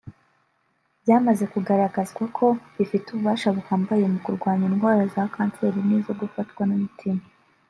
Byamaze 1.01 1.43
kugaragazwa 1.53 2.23
ko 2.37 2.47
bifite 2.75 3.05
ububasha 3.09 3.47
buhambaye 3.55 4.05
mu 4.13 4.19
kurwanya 4.25 4.65
indwara 4.71 5.01
za 5.13 5.23
kanseri 5.33 5.79
n’izo 5.87 6.13
gufatwa 6.21 6.63
n’umutima 6.65 7.23